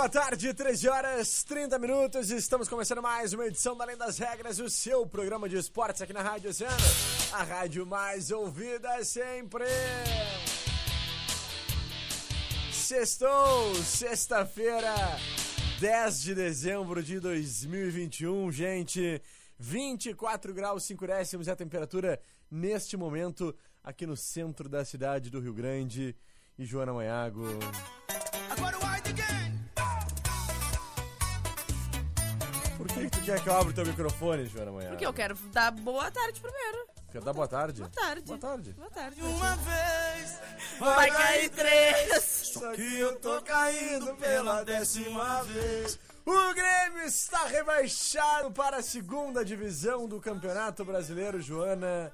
[0.00, 2.30] Boa tarde, 13 horas 30 minutos.
[2.30, 6.14] Estamos começando mais uma edição da Além das Regras, o seu programa de esportes aqui
[6.14, 6.74] na Rádio Oceano,
[7.34, 9.66] a rádio mais ouvida sempre.
[12.72, 14.94] Sextou, sexta-feira,
[15.78, 19.20] 10 de dezembro de 2021, gente.
[19.58, 22.18] 24 graus 5 décimos é a temperatura
[22.50, 23.54] neste momento
[23.84, 26.16] aqui no centro da cidade do Rio Grande.
[26.58, 27.44] E Joana Maiago.
[33.30, 34.90] Quer que eu abra o teu microfone, Joana Maiago?
[34.90, 36.86] Porque eu quero dar boa tarde primeiro.
[37.12, 37.80] Quer dar boa tarde?
[37.80, 38.22] Boa tarde.
[38.22, 38.72] Boa tarde.
[38.72, 39.20] Boa tarde.
[39.22, 40.40] Uma vez
[40.78, 42.22] Vai cair três.
[42.24, 45.98] Só que eu tô caindo pela décima vez.
[46.24, 52.12] O Grêmio está rebaixado para a segunda divisão do Campeonato Brasileiro, Joana.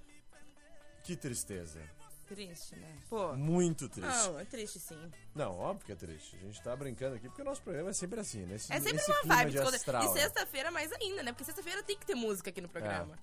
[1.03, 1.81] Que tristeza.
[2.29, 2.89] Triste, né?
[3.09, 3.35] Pô.
[3.37, 4.27] Muito triste.
[4.27, 4.99] Não, é triste sim.
[5.35, 6.37] Não, óbvio que é triste.
[6.37, 9.03] A gente tá brincando aqui porque o nosso programa é sempre assim, nesse, É sempre
[9.05, 9.51] uma clima vibe.
[9.53, 10.03] de astral.
[10.03, 10.13] E né?
[10.21, 11.33] sexta-feira mais ainda, né?
[11.33, 13.17] Porque sexta-feira tem que ter música aqui no programa.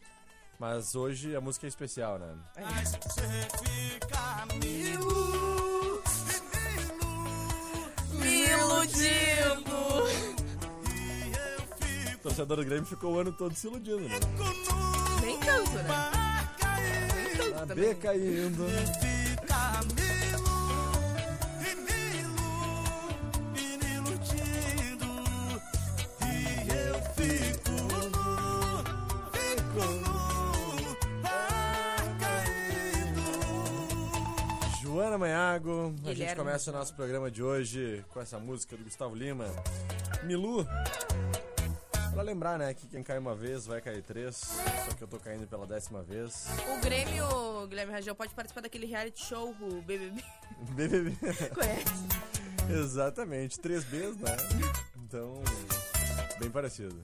[0.58, 2.38] Mas hoje a música é especial, né?
[2.56, 3.22] você
[3.66, 6.02] fica mil
[8.20, 9.74] Me iludindo.
[12.16, 14.16] O torcedor do Grêmio ficou o ano todo se iludindo, né?
[15.22, 16.23] Nem tanto, né?
[17.64, 17.90] A A também.
[17.90, 18.66] B caindo.
[23.56, 23.64] e
[26.22, 27.72] e e eu fico
[28.12, 28.84] nu,
[29.32, 31.28] fico nu, a
[32.20, 33.24] caindo.
[34.82, 39.16] Joana Maiago, a gente começa o nosso programa de hoje com essa música do Gustavo
[39.16, 39.46] Lima.
[40.24, 40.68] Milu.
[42.24, 44.38] Pra lembrar, né, que quem cai uma vez vai cair três.
[44.38, 46.48] Só que eu tô caindo pela décima vez.
[46.74, 50.24] O Grêmio, Guilherme Rangel, pode participar daquele reality show, o BBB.
[50.70, 51.18] BBB.
[51.54, 52.80] Conhece?
[52.80, 54.38] Exatamente, três Bs, né?
[55.04, 55.44] Então,
[56.40, 57.04] bem parecido.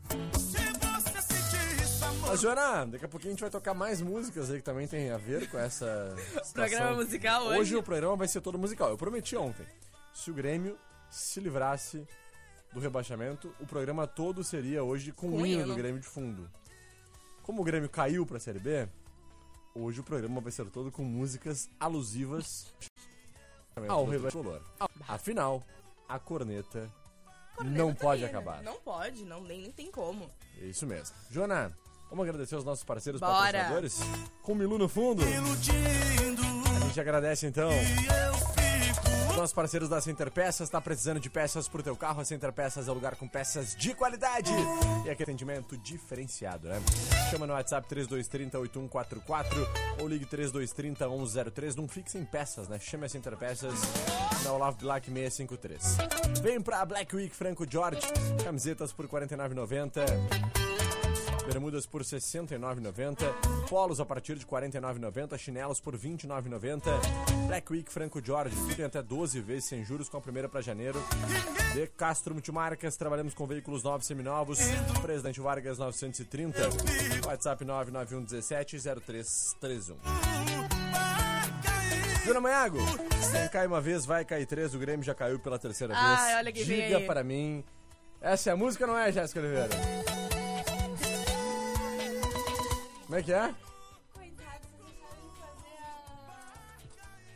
[2.25, 5.11] Mas, Joana, daqui a pouquinho a gente vai tocar mais músicas aí que também tem
[5.11, 6.15] a ver com essa.
[6.53, 7.59] Programa musical hoje.
[7.59, 8.89] Hoje o programa vai ser todo musical.
[8.89, 9.65] Eu prometi ontem.
[10.13, 12.07] Se o Grêmio se livrasse
[12.73, 16.49] do rebaixamento, o programa todo seria hoje com, Com o hino do Grêmio de fundo.
[17.43, 18.87] Como o Grêmio caiu pra Série B,
[19.73, 22.71] hoje o programa vai ser todo com músicas alusivas
[23.87, 24.61] ao rebaixamento.
[25.07, 25.63] Afinal,
[26.07, 26.91] a corneta,
[27.55, 28.37] Corneta não tá pode aí, né?
[28.37, 28.61] acabar.
[28.61, 30.29] Não pode, não, nem, nem tem como.
[30.61, 31.15] É isso mesmo.
[31.31, 31.75] Joana,
[32.09, 33.33] vamos agradecer os nossos parceiros Bora.
[33.33, 33.99] patrocinadores?
[34.43, 35.23] Com o Milu no fundo.
[35.23, 36.41] iludindo
[36.75, 37.69] A gente agradece então.
[39.39, 42.19] Nossos parceiros da Center Peças, tá precisando de peças pro teu carro?
[42.19, 44.51] A Center Peças é o lugar com peças de qualidade
[45.05, 46.81] e aquele atendimento diferenciado, né?
[47.31, 49.45] Chama no WhatsApp 3230-8144
[50.01, 51.75] ou ligue 3230-1103.
[51.75, 52.77] Não fixe em peças, né?
[52.79, 53.73] Chame a Center Peças
[54.43, 55.97] na Olavo Black 653.
[56.41, 58.01] Vem pra Black Week Franco George.
[58.43, 60.58] Camisetas por R$ 49,90.
[61.49, 63.67] Bermudas por R$ 69,90.
[63.67, 65.35] Polos a partir de R$ 49,90.
[65.37, 67.47] Chinelos por R$ 29,90.
[67.47, 68.55] Black Week Franco Jorge.
[68.55, 71.03] Tudo em até 12 vezes sem juros com a primeira para janeiro.
[71.73, 72.95] De Castro Multimarcas.
[72.97, 74.59] Trabalhamos com veículos novos e seminovos.
[75.01, 76.59] Presidente Vargas 930.
[77.27, 79.95] WhatsApp 991 17 0331.
[82.25, 82.77] Jura Maiago,
[83.31, 84.75] quem cai uma vez vai cair três.
[84.75, 86.37] O Grêmio já caiu pela terceira Ai, vez.
[86.37, 87.63] olha quem vem Diga para mim.
[88.21, 89.69] Essa é a música não é, Jéssica Oliveira?
[93.09, 93.55] Como é que é?
[94.13, 96.29] Coitados, deixaram de fazer a,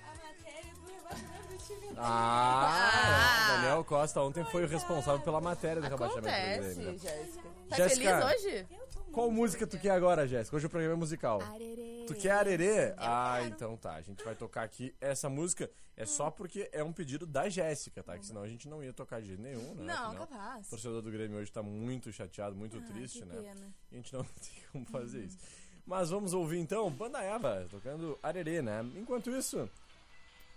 [0.05, 1.95] a matéria do rebaixamento do time.
[1.97, 3.55] Ah, Ah.
[3.55, 6.91] Daniel Costa ontem foi o responsável pela matéria do rebaixamento do Acontece, Grêmio.
[6.93, 6.97] né?
[6.99, 7.43] Jéssica.
[7.69, 8.19] Tá Jéssica.
[8.29, 8.67] feliz hoje?
[9.11, 10.55] Qual música tu quer agora, Jéssica?
[10.57, 11.41] Hoje o programa é musical.
[11.41, 12.03] Arerê.
[12.07, 12.93] Tu quer arerê?
[12.97, 13.93] Ah, então tá.
[13.95, 15.69] A gente vai tocar aqui essa música.
[15.95, 18.17] É só porque é um pedido da Jéssica, tá?
[18.17, 19.83] Que senão a gente não ia tocar de jeito nenhum, né?
[19.93, 20.65] Não, Afinal, capaz.
[20.65, 23.35] O torcedor do Grêmio hoje tá muito chateado, muito triste, que né?
[23.35, 23.73] pena.
[23.91, 25.37] E a gente não tem como fazer isso.
[25.85, 28.85] Mas vamos ouvir então Banda Eva tocando Arerê, né?
[28.95, 29.69] Enquanto isso,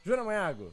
[0.05, 0.73] Joana Manhago,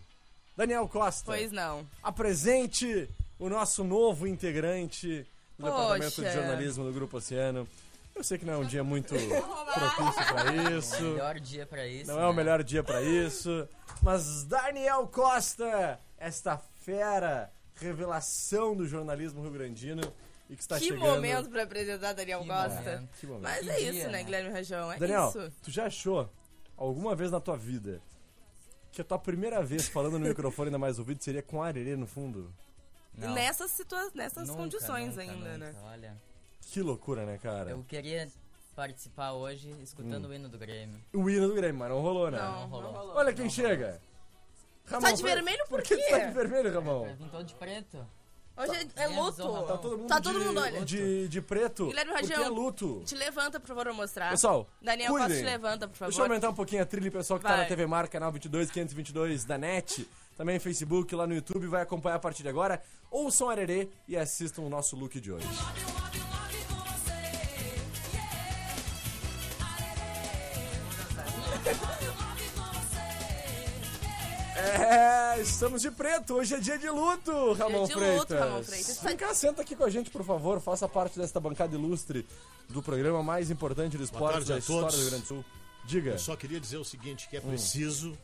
[0.56, 1.88] Daniel Costa, Pois não.
[2.04, 3.10] apresente
[3.40, 5.26] o nosso novo integrante
[5.58, 5.72] do Poxa.
[5.76, 7.68] Departamento de Jornalismo do Grupo Oceano.
[8.16, 9.16] Eu sei que não é um dia muito
[9.74, 11.02] propício pra isso.
[11.04, 12.12] Melhor dia pra isso.
[12.12, 12.36] Não é o né?
[12.36, 13.68] melhor dia pra isso.
[14.04, 20.04] Mas Daniel Costa, esta fera, revelação do jornalismo rio-grandino
[20.54, 21.00] e que está que chegando.
[21.02, 22.76] momento pra apresentar Daniel Que Costa.
[22.76, 23.10] momento.
[23.20, 23.44] Que momento.
[23.44, 24.24] Mas Que é dia, isso, né, né?
[24.24, 24.92] Guilherme Rajão?
[24.92, 25.52] É Daniel, isso.
[25.64, 26.30] tu já achou
[26.78, 28.02] alguma vez na tua vida
[28.92, 32.06] que a tua primeira vez falando no microfone ainda mais ouvido seria com arerê no
[32.08, 32.54] fundo?
[33.16, 35.76] Não, Nessas, situa nessas nunca, condições nunca, ainda, nunca, né?
[35.86, 36.22] Olha,
[36.62, 37.70] Que loucura, né, cara?
[37.72, 38.28] eu queria
[38.76, 40.30] participar hoje escutando Hum.
[40.30, 41.00] o hino do Grêmio.
[41.14, 42.40] O hino do Grêmio, mas não rolou, né?
[42.40, 42.92] Não, não rolou.
[42.92, 43.16] rolou.
[43.16, 44.02] Olha quem chega.
[44.86, 46.04] Ramon, Tá de vermelho por que quê?
[46.04, 47.08] tu tá de vermelho, Ramon?
[47.08, 48.06] Eu vim todo de preto.
[48.56, 49.38] Hoje é, é Tá- luto.
[49.66, 50.86] Tá Todo mundo Tá de, todo mundo, olha.
[50.86, 51.88] de, de preto.
[51.88, 52.46] Guilherme porque Rajão.
[52.46, 53.02] é luto.
[53.06, 54.30] Te levanta, por favor, pra mostrar.
[54.30, 55.28] Pessoal, Daniel cuidem.
[55.30, 56.10] Costa, te levanta, por favor.
[56.12, 57.62] Deixa eu aumentar um pouquinho a trilha, pessoal que tá Vai.
[57.62, 60.08] na TV Mar, canal 22, 522 da NET,
[60.38, 62.80] também Facebook, lá no YouTube, vai acompanhar a partir de agora.
[63.10, 65.48] Ouçam Arerê e assistam o nosso look de hoje.
[74.68, 78.19] É, estamos de preto, hoje é dia de luto, Ramon de Freitas.
[78.19, 79.00] luto, Ramon Freitas.
[79.04, 82.25] Vem cá, senta aqui com a gente, por favor, faça parte desta bancada ilustre
[82.69, 84.95] do programa mais importante de esporte da história todos.
[84.95, 85.45] do Rio Grande do Sul.
[85.86, 86.12] Diga.
[86.12, 87.30] Eu só queria dizer o seguinte, Hum.
[87.30, 88.18] que é preciso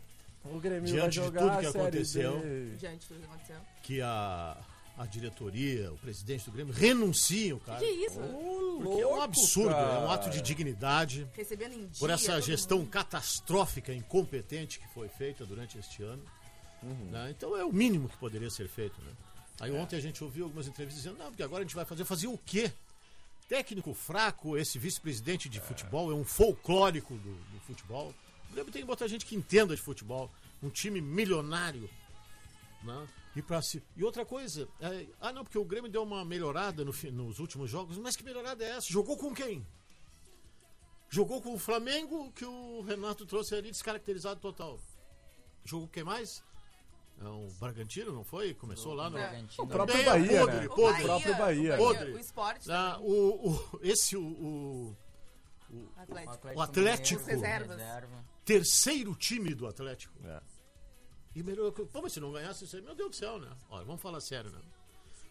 [0.45, 2.41] O Grêmio Diante vai de jogar tudo que aconteceu.
[2.79, 3.55] Diante do que aconteceu.
[3.83, 4.55] que a,
[4.99, 7.79] a diretoria, o presidente do Grêmio renunciem o cara.
[7.79, 8.19] Que isso?
[8.19, 9.93] Porque é um louco, absurdo, cara.
[9.93, 11.99] é um ato de dignidade Recebendo em dia.
[11.99, 12.89] por essa gestão mundo.
[12.89, 16.21] catastrófica, incompetente que foi feita durante este ano.
[16.83, 17.11] Uhum.
[17.11, 17.29] né?
[17.31, 19.01] Então é o mínimo que poderia ser feito.
[19.01, 19.11] Né?
[19.61, 22.03] Aí ontem a gente ouviu algumas entrevistas dizendo, não, porque agora a gente vai fazer.
[22.03, 22.69] Fazer o quê?
[23.47, 28.13] Técnico fraco, esse vice-presidente de futebol é um folclórico do, do futebol.
[28.49, 30.29] O Grêmio tem que botar gente que entenda de futebol.
[30.61, 31.89] Um time milionário.
[32.83, 33.07] Né?
[33.39, 33.81] E, pra se...
[33.95, 37.39] e outra coisa, é, ah não, porque o Grêmio deu uma melhorada no fi- nos
[37.39, 38.87] últimos jogos, mas que melhorada é essa?
[38.91, 39.65] Jogou com quem?
[41.09, 44.79] Jogou com o Flamengo, que o Renato trouxe ali descaracterizado total.
[45.63, 46.43] Jogou com quem mais?
[47.21, 48.53] É, o Bragantino, não foi?
[48.53, 49.17] Começou lá no.
[49.17, 49.63] Bragantino.
[49.63, 50.65] O próprio Bem, é Bahia, podre, né?
[50.65, 51.01] O podre.
[51.01, 51.77] O próprio Bahia.
[51.77, 52.11] Podre.
[52.13, 52.71] O esporte.
[52.71, 54.95] Ah, o, o- esse, o,
[55.71, 56.47] o Atlético.
[56.55, 57.23] O Atlético.
[57.25, 57.77] Reservas.
[57.77, 58.25] reserva.
[58.45, 60.13] terceiro time do Atlético.
[60.25, 60.41] É.
[61.39, 61.71] E melhorou.
[61.71, 63.47] Pô, mas se não ganhasse isso aí, meu Deus do céu, né?
[63.69, 64.59] Olha, vamos falar sério, né?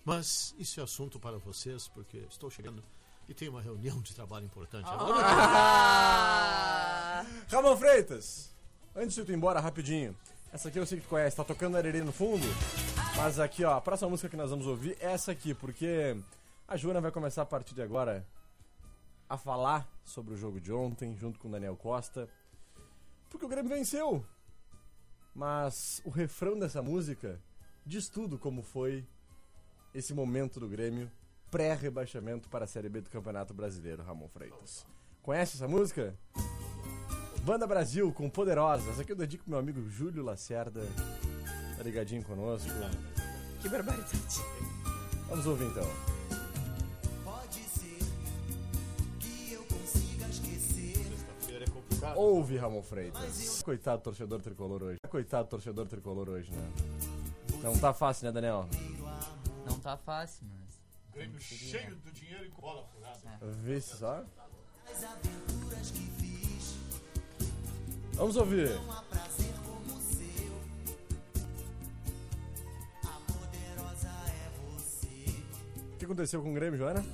[0.06, 2.82] Mas isso é assunto para vocês, porque estou chegando
[3.28, 5.19] e tem uma reunião de trabalho importante agora.
[5.22, 7.26] Ah!
[7.50, 8.55] Ramon Freitas,
[8.96, 10.16] antes de tu ir embora, rapidinho.
[10.50, 12.46] Essa aqui eu sei que tu conhece, tá tocando arerê no fundo.
[13.14, 16.16] Mas aqui, ó, a próxima música que nós vamos ouvir é essa aqui, porque
[16.66, 18.26] a Joana vai começar a partir de agora
[19.28, 22.26] a falar sobre o jogo de ontem, junto com o Daniel Costa.
[23.28, 24.25] Porque o Grêmio venceu.
[25.38, 27.40] Mas o refrão dessa música
[27.87, 29.06] diz tudo como foi
[29.94, 31.08] esse momento do Grêmio
[31.49, 34.85] pré-rebaixamento para a Série B do Campeonato Brasileiro, Ramon Freitas.
[35.23, 36.12] Conhece essa música?
[37.44, 38.90] Banda Brasil com Poderosa.
[38.90, 40.82] Essa aqui eu dedico pro meu amigo Júlio Lacerda.
[41.76, 42.69] Tá ligadinho conosco.
[43.62, 44.17] Que barbaridade.
[45.29, 46.18] Vamos ouvir então.
[52.16, 53.62] Ouve, Ramon Freitas.
[53.62, 54.99] Coitado torcedor tricolor hoje.
[55.08, 56.72] Coitado torcedor tricolor hoje, né?
[57.62, 58.69] Não tá fácil, né, Daniel?
[59.67, 60.79] Não tá fácil, mas.
[61.12, 63.19] Grêmio cheio do dinheiro e com bola furada.
[63.62, 64.24] Vê só.
[68.15, 68.70] Vamos ouvir.
[75.93, 77.05] O que aconteceu com o Grêmio, Joana?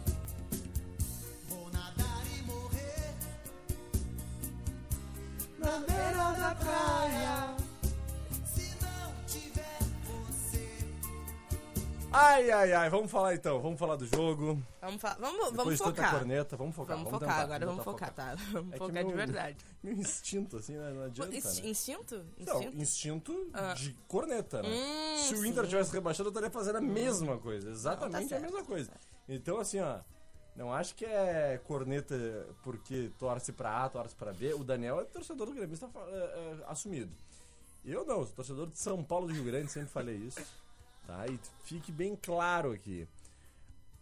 [5.64, 7.54] Na beira da praia.
[12.16, 14.62] Ai, ai, ai, vamos falar então, vamos falar do jogo.
[14.80, 16.10] Vamos, fa- vamos, Depois vamos de tanta focar.
[16.12, 16.96] corneta, vamos focar.
[16.96, 18.34] Vamos focar tentar, agora, vamos tentar focar, tá?
[18.52, 19.56] Vamos É focar de meu- verdade.
[19.82, 20.92] Meu instinto, assim, né?
[20.92, 21.68] não adianta, Ins- né?
[21.70, 22.24] Instinto?
[22.38, 23.50] Não, Instinto?
[23.52, 23.74] Ah.
[23.74, 24.68] de corneta, né?
[24.68, 25.48] Hum, Se o sim.
[25.48, 27.68] Inter tivesse rebaixado, eu estaria fazendo a mesma coisa.
[27.68, 28.92] Exatamente Não, tá a mesma coisa.
[29.28, 29.98] Então, assim, ó.
[30.56, 32.14] Não acho que é corneta
[32.62, 34.54] porque torce pra A, torce pra B.
[34.54, 35.88] O Daniel é torcedor do Grêmio, está
[36.68, 37.12] assumido.
[37.84, 40.40] Eu não, sou torcedor de São Paulo do Rio Grande, sempre falei isso.
[41.06, 41.26] Tá?
[41.26, 43.06] E fique bem claro aqui.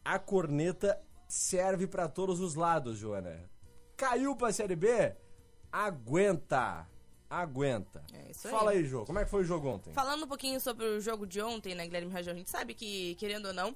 [0.05, 3.41] A corneta serve pra todos os lados, Joana.
[3.97, 5.15] Caiu pra Série B?
[5.71, 6.87] Aguenta.
[7.31, 8.05] Aguenta.
[8.13, 8.53] É isso aí.
[8.53, 9.07] Fala aí, Jô.
[9.07, 9.93] Como é que foi o jogo ontem?
[9.95, 13.15] Falando um pouquinho sobre o jogo de ontem, né, Guilherme Rajão, a gente sabe que,
[13.15, 13.75] querendo ou não,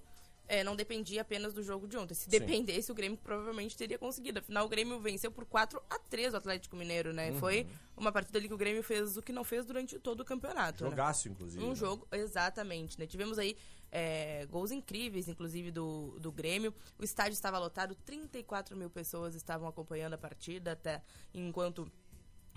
[0.49, 2.15] é, não dependia apenas do jogo de ontem.
[2.15, 2.31] Se Sim.
[2.31, 4.39] dependesse, o Grêmio provavelmente teria conseguido.
[4.39, 7.31] Afinal, o Grêmio venceu por 4 a 3 o Atlético Mineiro, né?
[7.31, 7.39] Uhum.
[7.39, 10.25] Foi uma partida ali que o Grêmio fez o que não fez durante todo o
[10.25, 10.85] campeonato.
[10.85, 10.91] né?
[10.91, 11.65] Jogaço, inclusive.
[11.65, 11.75] Um né?
[11.75, 13.07] jogo, exatamente, né?
[13.07, 13.57] Tivemos aí
[13.91, 16.73] é, gols incríveis, inclusive, do, do Grêmio.
[16.99, 21.03] O estádio estava lotado, 34 mil pessoas estavam acompanhando a partida até
[21.35, 21.91] enquanto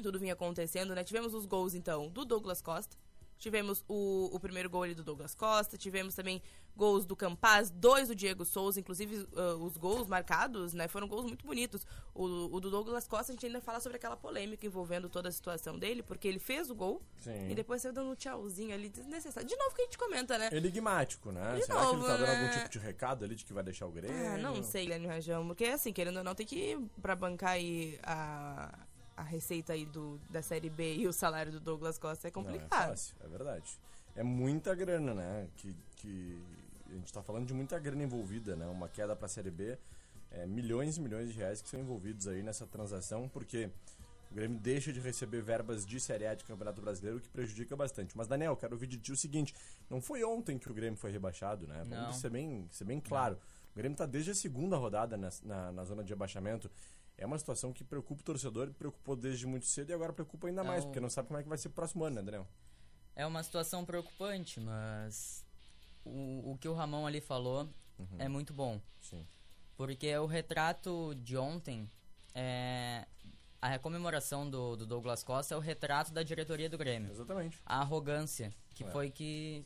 [0.01, 1.03] tudo vinha acontecendo, né?
[1.03, 2.95] Tivemos os gols, então, do Douglas Costa.
[3.39, 5.77] Tivemos o, o primeiro gol ali do Douglas Costa.
[5.77, 6.41] Tivemos também
[6.75, 8.81] gols do Campaz, dois do Diego Souza.
[8.81, 10.89] Inclusive, ah, os gols marcados, né?
[10.89, 11.87] Foram gols muito bonitos.
[12.13, 15.31] O, o do Douglas Costa, a gente ainda fala sobre aquela polêmica envolvendo toda a
[15.31, 17.49] situação dele, porque ele fez o gol Sim.
[17.49, 19.47] e depois saiu dando um tchauzinho ali desnecessário.
[19.47, 20.49] De novo que a gente comenta, né?
[20.51, 21.55] Enigmático, né?
[21.55, 22.41] De Será que ele novo, tá dando né?
[22.41, 24.27] algum tipo de recado ali de que vai deixar o Grêmio?
[24.27, 25.47] Ah, não sei, Guilherme Rajão.
[25.47, 28.77] Porque, assim, querendo ou não, tem que ir pra bancar aí a,
[29.19, 32.41] a receita aí do, da Série B e o salário do Douglas Costa é Não,
[32.41, 32.89] é complicado.
[32.89, 33.77] fácil, é verdade.
[34.15, 35.47] É muita grana, né?
[35.57, 36.41] Que, que
[36.89, 38.65] a gente tá falando de muita grana envolvida, né?
[38.67, 39.77] Uma queda pra Série B,
[40.31, 43.69] é, milhões e milhões de reais que são envolvidos aí nessa transação, porque
[44.31, 47.75] o Grêmio deixa de receber verbas de Série A de Campeonato Brasileiro, o que prejudica
[47.75, 48.15] bastante.
[48.15, 49.53] Mas, Daniel, quero ouvir de ti o seguinte:
[49.89, 51.83] não foi ontem que o Grêmio foi rebaixado, né?
[51.83, 52.03] Não.
[52.03, 53.37] Vamos ser bem, ser bem claro.
[53.73, 56.71] O Grêmio tá desde a segunda rodada na, na, na zona de rebaixamento.
[57.19, 60.63] É uma situação que preocupa o torcedor, preocupou desde muito cedo e agora preocupa ainda
[60.63, 60.89] mais, Não.
[60.89, 62.47] porque não sabe como é que vai ser o próximo ano, né, Daniel?
[63.15, 65.45] É uma situação preocupante, mas
[66.05, 67.67] o, o que o Ramon ali falou
[68.17, 68.79] é muito bom.
[69.01, 69.27] Sim.
[69.75, 71.89] Porque o retrato de ontem,
[72.33, 73.05] é,
[73.61, 77.11] a comemoração do, do Douglas Costa é o retrato da diretoria do Grêmio.
[77.11, 77.59] Exatamente.
[77.65, 78.91] A arrogância, que É.
[78.91, 79.65] foi que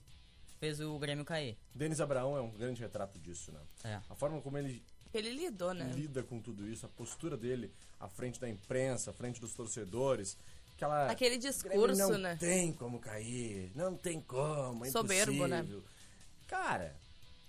[0.59, 1.55] fez o Grêmio cair.
[1.75, 3.59] Denis Abraão é um grande retrato disso, né?
[3.83, 4.01] É.
[4.09, 4.83] A forma como ele
[5.13, 5.91] Ele lidou, né?
[5.95, 10.37] lida com tudo isso, a postura dele à frente da imprensa, à frente dos torcedores,
[10.75, 12.35] aquela Aquele "O Grêmio discurso, não né?
[12.35, 15.59] tem como cair, não tem como, é Soberbo, né?
[15.59, 15.83] impossível.
[16.47, 16.95] Cara,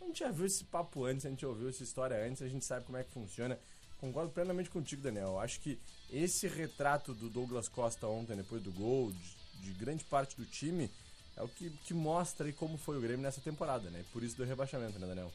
[0.00, 2.64] a gente já viu esse papo antes, a gente ouviu essa história antes, a gente
[2.64, 3.58] sabe como é que funciona.
[3.98, 5.28] Concordo plenamente contigo, Daniel.
[5.28, 5.78] Eu Acho que
[6.10, 10.90] esse retrato do Douglas Costa ontem, depois do gol, de, de grande parte do time,
[11.36, 14.04] é o que, que mostra aí como foi o Grêmio nessa temporada, né?
[14.12, 15.32] Por isso do rebaixamento, né, Daniel?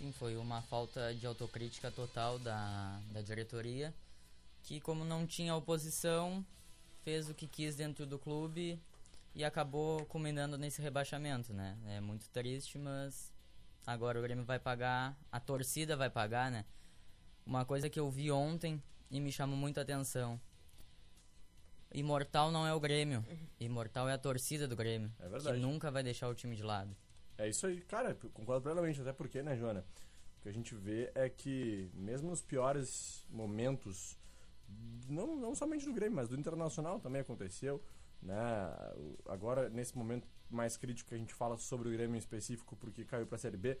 [0.00, 3.94] Sim, foi uma falta de autocrítica total da, da diretoria,
[4.62, 6.42] que como não tinha oposição,
[7.04, 8.80] fez o que quis dentro do clube
[9.34, 11.76] e acabou culminando nesse rebaixamento, né?
[11.86, 13.30] É muito triste, mas
[13.86, 16.64] agora o Grêmio vai pagar, a torcida vai pagar, né?
[17.44, 20.40] Uma coisa que eu vi ontem e me chamou muita atenção.
[21.92, 23.22] Imortal não é o Grêmio,
[23.60, 25.56] imortal é a torcida do Grêmio, É verdade.
[25.58, 26.96] que nunca vai deixar o time de lado.
[27.40, 29.84] É isso aí, cara, concordo plenamente, até porque, né, Joana?
[30.38, 34.18] O que a gente vê é que, mesmo nos piores momentos,
[35.08, 37.82] não, não somente do Grêmio, mas do Internacional também aconteceu,
[38.22, 38.36] né?
[39.26, 43.04] Agora, nesse momento mais crítico que a gente fala sobre o Grêmio em específico, porque
[43.06, 43.78] caiu pra Série B,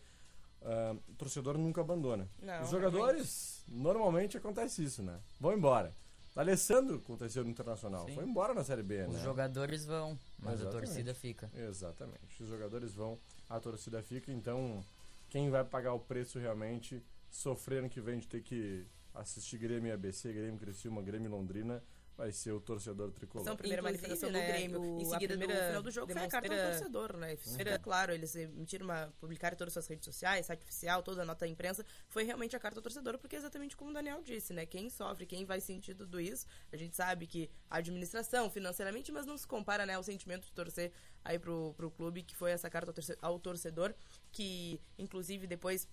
[0.62, 2.28] ah, o torcedor nunca abandona.
[2.42, 5.20] Não, Os jogadores, normalmente acontece isso, né?
[5.38, 5.94] Vão embora.
[6.34, 8.14] Alessandro aconteceu no Internacional, Sim.
[8.14, 9.20] foi embora na Série B, Os né?
[9.22, 10.68] jogadores vão, mas Exatamente.
[10.68, 11.50] a torcida fica.
[11.54, 12.42] Exatamente.
[12.42, 13.18] Os jogadores vão,
[13.50, 14.82] a torcida fica, então
[15.28, 19.92] quem vai pagar o preço realmente, sofrer ano que vem de ter que assistir Grêmio
[19.92, 21.82] ABC, Grêmio Criciúma, Grêmio Londrina,
[22.20, 23.44] vai ser o torcedor tricolor.
[23.44, 24.80] São a primeira Inclusive, manifestação né, do Grêmio.
[24.80, 27.36] o- em seguida, do primeira final do jogo, foi a carta do torcedor, né?
[27.58, 31.22] Era claro, eles emitiram uma, publicaram em todas as suas redes sociais, site oficial, toda
[31.22, 31.84] a nota da imprensa.
[32.08, 34.66] Foi realmente a carta do torcedor, porque é exatamente como o Daniel disse, né?
[34.66, 39.24] Quem sofre, quem vai sentir tudo isso, a gente sabe que a administração, financeiramente, mas
[39.24, 40.92] não se compara, né, ao sentimento de torcer
[41.24, 43.94] aí pro, pro clube, que foi essa carta ao torcedor,
[44.30, 45.88] que, inclusive, depois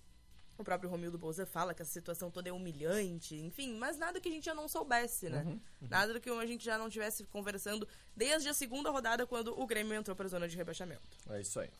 [0.58, 4.28] o próprio Romildo Bolzan fala que essa situação toda é humilhante, enfim, mas nada que
[4.28, 5.58] a gente já não soubesse, né?
[5.80, 7.86] Nada do que a gente já não tivesse conversando
[8.16, 11.00] desde a segunda rodada, quando o Grêmio entrou para a zona de rebaixamento.
[11.30, 11.70] É isso aí.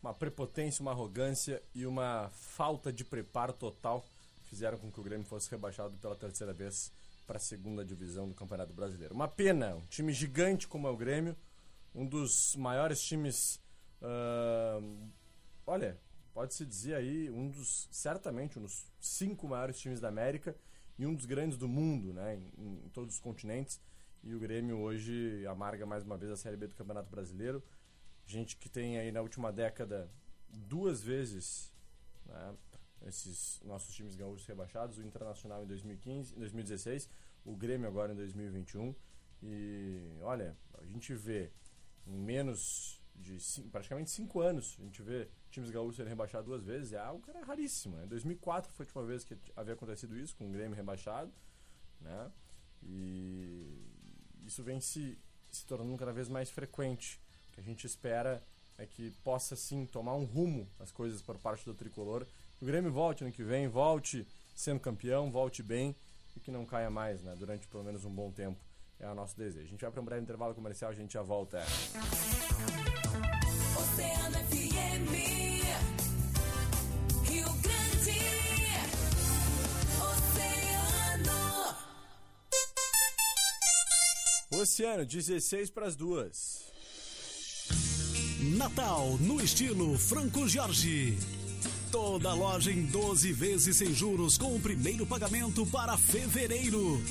[0.00, 4.06] Uma prepotência, uma arrogância e uma falta de preparo total
[4.44, 6.92] fizeram com que o Grêmio fosse rebaixado pela terceira vez
[7.26, 9.14] para a segunda divisão do Campeonato Brasileiro.
[9.14, 11.36] Uma pena, um time gigante como é o Grêmio,
[11.94, 13.60] um dos maiores times.
[14.02, 14.80] ah,
[15.66, 15.98] olha,
[16.32, 20.56] pode-se dizer aí, um dos, certamente, um dos cinco maiores times da América
[20.98, 23.80] e um dos grandes do mundo, né, em, em todos os continentes.
[24.22, 27.62] E o Grêmio hoje amarga mais uma vez a Série B do Campeonato Brasileiro.
[28.26, 30.10] Gente que tem aí na última década
[30.48, 31.72] duas vezes
[32.26, 32.54] né,
[33.06, 37.08] esses nossos times gaúchos rebaixados, o Internacional em 2015, em 2016,
[37.44, 38.94] o Grêmio agora em 2021.
[39.42, 41.50] E olha, a gente vê
[42.06, 46.62] em menos de cin- praticamente cinco anos, a gente vê times gaúchos serem rebaixados duas
[46.62, 47.96] vezes, é algo que era raríssimo.
[47.96, 48.06] Né?
[48.06, 51.30] 2004 foi a última vez que havia acontecido isso, com o Grêmio rebaixado.
[52.00, 52.30] Né?
[52.82, 53.84] E
[54.46, 55.18] isso vem se,
[55.50, 57.20] se tornando cada vez mais frequente.
[57.50, 58.42] O que a gente espera
[58.78, 62.26] é que possa sim tomar um rumo as coisas por parte do tricolor,
[62.60, 65.94] o Grêmio volte ano que vem, volte sendo campeão, volte bem
[66.36, 67.34] e que não caia mais, né?
[67.38, 68.58] Durante pelo menos um bom tempo.
[68.98, 69.66] É o nosso desejo.
[69.66, 71.58] A gente vai para um breve intervalo comercial, a gente já volta.
[73.92, 75.12] Oceano FM.
[77.24, 78.20] Rio Grande.
[80.12, 81.76] Oceano.
[84.52, 86.60] Oceano, 16 para as duas.
[88.56, 91.18] Natal no estilo Franco Jorge.
[91.90, 97.02] Toda loja em 12 vezes sem juros com o primeiro pagamento para fevereiro.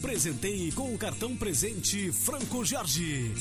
[0.00, 3.32] Presenteie com o cartão presente Franco Jorge.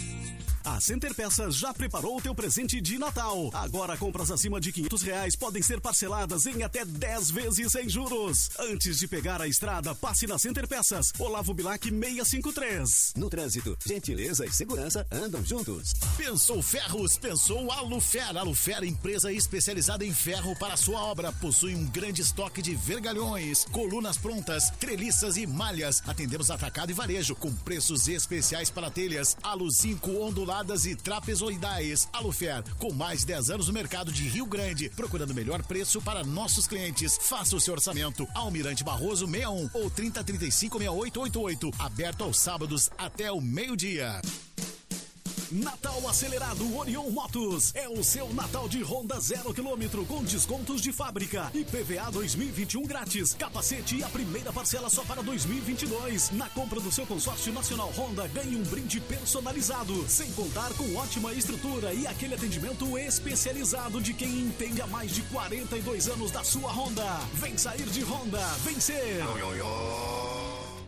[0.65, 3.49] A Center Peças já preparou o teu presente de Natal.
[3.53, 8.49] Agora compras acima de 500 reais podem ser parceladas em até 10 vezes sem juros.
[8.57, 11.11] Antes de pegar a estrada, passe na Center Peças.
[11.19, 13.13] Olavo Bilac 653.
[13.17, 15.93] No trânsito, gentileza e segurança andam juntos.
[16.15, 18.37] Pensou Ferros, pensou Alufer.
[18.37, 21.33] Alufer, empresa especializada em ferro para sua obra.
[21.33, 26.01] Possui um grande estoque de vergalhões, colunas prontas, treliças e malhas.
[26.07, 29.35] Atendemos atacado e varejo com preços especiais para telhas.
[29.43, 30.09] Alu 5
[30.53, 32.07] onduladas e trapezoidais.
[32.13, 36.23] Alufer, com mais de 10 anos no mercado de Rio Grande, procurando melhor preço para
[36.23, 37.17] nossos clientes.
[37.19, 38.27] Faça o seu orçamento.
[38.35, 41.71] Almirante Barroso 61 ou 3035 6888.
[41.79, 44.21] Aberto aos sábados até o meio-dia.
[45.53, 47.75] Natal acelerado Orion Motos.
[47.75, 51.51] É o seu Natal de Honda zero quilômetro com descontos de fábrica.
[51.53, 53.35] e PVA 2021 grátis.
[53.35, 56.31] Capacete e a primeira parcela só para 2022.
[56.31, 60.09] Na compra do seu consórcio nacional Honda, ganhe um brinde personalizado.
[60.09, 65.21] Sem contar com ótima estrutura e aquele atendimento especializado de quem entende há mais de
[65.23, 67.05] 42 anos da sua Honda.
[67.35, 69.23] Vem sair de Honda, vencer.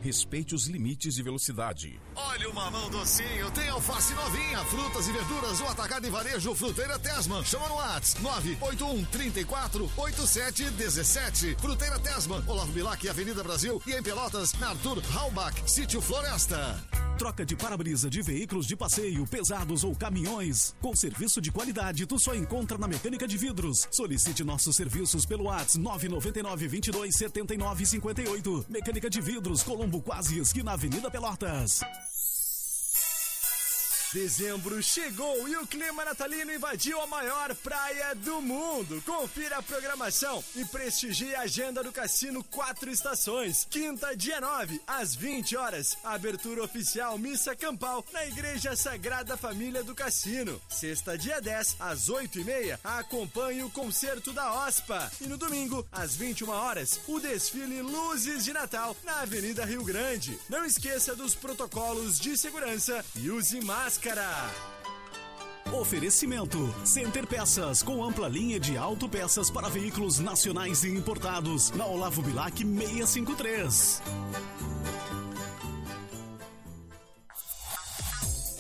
[0.05, 1.99] Respeite os limites de velocidade.
[2.15, 6.99] Olha o mamão docinho, tem alface novinha, frutas e verduras, o atacado e varejo, fruteira
[6.99, 7.43] Tesman.
[7.43, 11.55] Chama no Whats, 981 34 87 17.
[11.59, 16.79] Fruteira Tesman, Olavo Bilac, Avenida Brasil e em Pelotas, na Arthur Halbach, Sítio Floresta.
[17.17, 20.75] Troca de para-brisa de veículos de passeio, pesados ou caminhões.
[20.81, 23.87] Com serviço de qualidade, tu só encontra na Mecânica de Vidros.
[23.89, 28.65] Solicite nossos serviços pelo WhatsApp 999 22 79 58.
[28.67, 31.81] Mecânica de Vidros, Colombo Quase, esquina Avenida Pelotas.
[34.15, 39.03] Dezembro chegou e o clima natalino invadiu a maior praia do mundo.
[39.05, 43.67] Confira a programação e prestigie a agenda do Cassino Quatro Estações.
[43.69, 45.97] Quinta, dia 9, às 20 horas.
[46.01, 50.61] Abertura oficial Missa Campal na Igreja Sagrada Família do Cassino.
[50.69, 55.11] Sexta, dia 10, às 8 e meia, acompanhe o concerto da OSPA.
[55.19, 60.39] E no domingo, às 21 horas, o desfile Luzes de Natal na Avenida Rio Grande.
[60.47, 64.04] Não esqueça dos protocolos de segurança e use máscara.
[65.73, 71.71] Oferecimento: Center Peças, com ampla linha de autopeças para veículos nacionais e importados.
[71.71, 74.03] Na Olavo Bilac 653.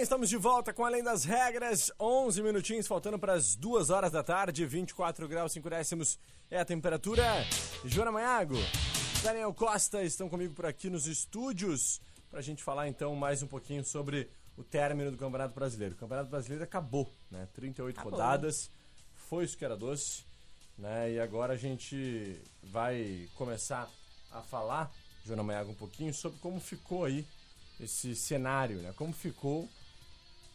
[0.00, 1.92] Bem, estamos de volta com Além das Regras.
[2.00, 4.64] 11 minutinhos, faltando para as 2 horas da tarde.
[4.64, 6.18] 24 graus 5 décimos
[6.50, 7.22] é a temperatura.
[7.84, 8.54] Joana Manhago,
[9.22, 13.46] Daniel Costa estão comigo por aqui nos estúdios para a gente falar então mais um
[13.46, 15.94] pouquinho sobre o término do Campeonato Brasileiro.
[15.94, 17.46] O Campeonato Brasileiro acabou, né?
[17.52, 18.12] 38 Acabou.
[18.12, 18.70] rodadas,
[19.28, 20.24] foi isso que era doce,
[20.78, 21.12] né?
[21.12, 23.86] E agora a gente vai começar
[24.32, 24.90] a falar,
[25.26, 27.26] Joana Manhago, um pouquinho sobre como ficou aí
[27.78, 28.94] esse cenário, né?
[28.96, 29.68] Como ficou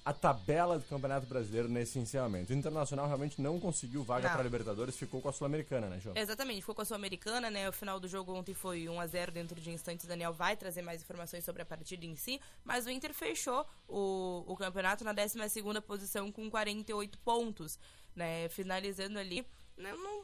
[0.06, 2.54] a tabela do Campeonato Brasileiro nesse encerramento.
[2.54, 4.36] O Internacional realmente não conseguiu vaga Não.
[4.36, 6.16] para Libertadores, ficou com a Sul-Americana, né, João?
[6.16, 7.68] Exatamente, ficou com a Sul-Americana, né?
[7.68, 10.06] O final do jogo ontem foi 1 a 0 dentro de instantes.
[10.06, 12.40] O Daniel vai trazer mais informações sobre a partida em si.
[12.64, 15.40] Mas o Inter fechou o, o campeonato na 12
[15.82, 17.80] posição com 48 pontos,
[18.16, 18.48] né?
[18.50, 19.44] Finalizando ali,
[19.76, 19.92] né?
[19.92, 20.24] num-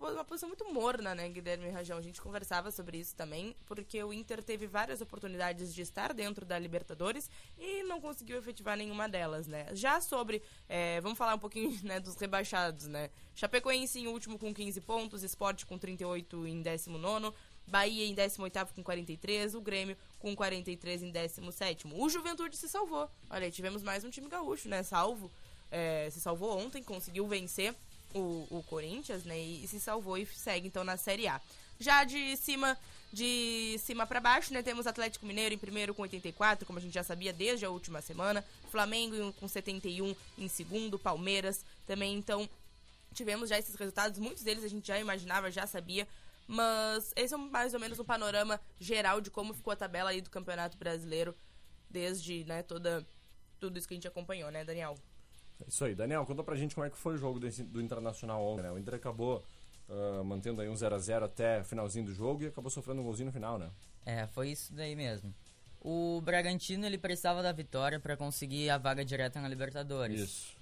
[0.00, 1.98] uma posição muito morna, né, Guilherme Rajão?
[1.98, 6.46] A gente conversava sobre isso também, porque o Inter teve várias oportunidades de estar dentro
[6.46, 9.66] da Libertadores e não conseguiu efetivar nenhuma delas, né?
[9.74, 13.10] Já sobre, é, vamos falar um pouquinho né, dos rebaixados, né?
[13.34, 17.32] Chapecoense em último com 15 pontos, Sport com 38 em 19
[17.66, 21.92] Bahia em 18º com 43, o Grêmio com 43 em 17º.
[21.94, 23.08] O Juventude se salvou.
[23.30, 24.82] Olha, tivemos mais um time gaúcho, né?
[24.82, 25.30] Salvo.
[25.70, 27.74] é, se salvou ontem, conseguiu vencer
[28.14, 29.38] o, o Corinthians, né?
[29.38, 31.40] E, se salvou e segue então na Série A.
[31.78, 32.78] Já de cima
[33.12, 34.62] de cima para baixo, né?
[34.62, 38.00] Temos Atlético Mineiro em primeiro com 84, como a gente já sabia desde a última
[38.00, 38.42] semana.
[38.70, 42.16] Flamengo com 71 em segundo, Palmeiras também.
[42.16, 42.48] Então,
[43.12, 46.08] tivemos já esses resultados, muitos deles a gente já imaginava, já sabia,
[46.46, 50.20] mas esse é mais ou menos um panorama geral de como ficou a tabela aí
[50.20, 51.34] do Campeonato Brasileiro
[51.88, 53.06] desde, né, toda
[53.60, 54.96] tudo isso que a gente acompanhou, né, Daniel?
[55.68, 55.94] Isso aí.
[55.94, 58.70] Daniel, conta pra gente como é que foi o jogo do Internacional ontem, né?
[58.72, 59.42] O Inter acabou
[59.88, 63.26] ah, mantendo aí um 0x0 até o finalzinho do jogo e acabou sofrendo um golzinho
[63.26, 63.70] no final, né?
[64.06, 65.32] É, foi isso daí mesmo.
[65.80, 70.20] O Bragantino ele precisava da vitória para conseguir a vaga direta na Libertadores.
[70.20, 70.52] Isso.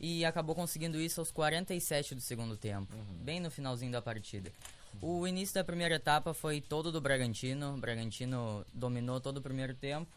[0.00, 3.18] E acabou conseguindo isso aos 47 do segundo tempo, Uhum.
[3.22, 4.50] bem no finalzinho da partida.
[5.00, 7.74] O início da primeira etapa foi todo do Bragantino.
[7.74, 10.10] O Bragantino dominou todo o primeiro tempo.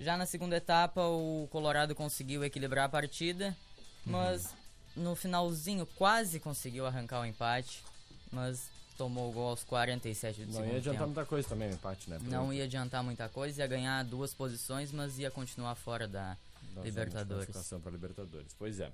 [0.00, 3.56] Já na segunda etapa, o Colorado conseguiu equilibrar a partida,
[4.04, 4.54] mas
[4.96, 7.82] no finalzinho quase conseguiu arrancar o empate,
[8.30, 11.06] mas tomou o gol aos 47 do Não segundo ia adiantar tempo.
[11.14, 12.18] muita coisa também o empate, né?
[12.22, 16.36] Não ia adiantar muita coisa, ia ganhar duas posições, mas ia continuar fora da,
[16.74, 17.46] da Libertadores.
[17.80, 18.54] para Libertadores.
[18.58, 18.90] Pois é.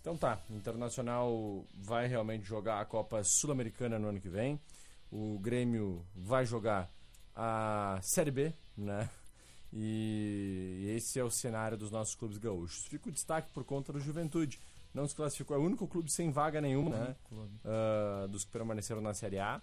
[0.00, 4.60] Então tá, o Internacional vai realmente jogar a Copa Sul-Americana no ano que vem.
[5.10, 6.88] O Grêmio vai jogar
[7.34, 9.08] a Série B, né?
[9.78, 12.86] E esse é o cenário dos nossos clubes gaúchos.
[12.86, 14.58] Fica o destaque por conta do Juventude.
[14.94, 17.16] Não se classificou, é o único clube sem vaga nenhuma, né?
[17.62, 19.60] Ah, dos que permaneceram na Série A.